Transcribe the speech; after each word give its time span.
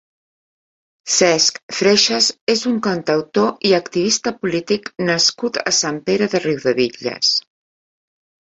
Cesk 1.15 1.59
Freixas 1.79 2.29
és 2.53 2.63
un 2.71 2.79
cantautor 2.87 3.53
i 3.71 3.75
activista 3.81 4.35
polític 4.41 4.91
nascut 5.11 5.63
a 5.67 5.77
Sant 5.83 6.03
Pere 6.11 6.33
de 6.35 6.45
Riudebitlles. 6.49 7.33